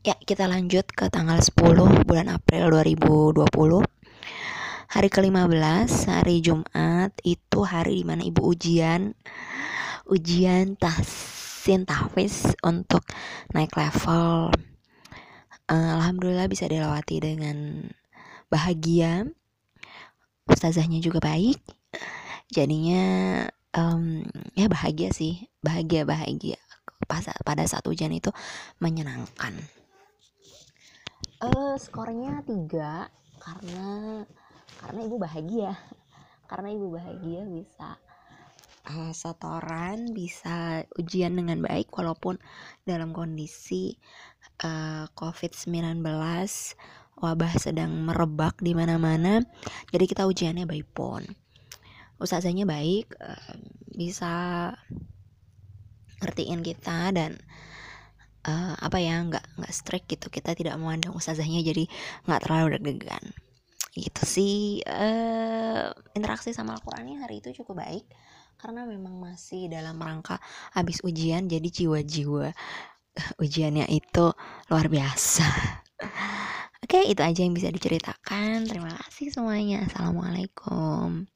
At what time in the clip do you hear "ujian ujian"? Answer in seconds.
8.48-10.80